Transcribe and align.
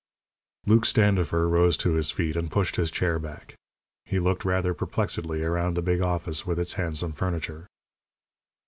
Luke 0.65 0.85
Standifer 0.87 1.47
rose 1.47 1.77
to 1.77 1.91
his 1.93 2.09
feet, 2.09 2.35
and 2.35 2.49
pushed 2.49 2.75
his 2.75 2.89
chair 2.89 3.19
back. 3.19 3.53
He 4.07 4.17
looked 4.17 4.43
rather 4.43 4.73
perplexedly 4.73 5.43
around 5.43 5.75
the 5.75 5.83
big 5.83 6.01
office, 6.01 6.43
with 6.43 6.57
its 6.57 6.73
handsome 6.73 7.11
furniture. 7.11 7.67